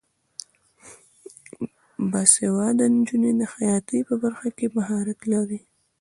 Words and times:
باسواده 2.11 2.85
نجونې 2.97 3.31
د 3.39 3.43
خیاطۍ 3.53 3.99
په 4.09 4.13
برخه 4.23 4.47
کې 4.57 4.67
مهارت 4.77 5.19
لري. 5.33 5.59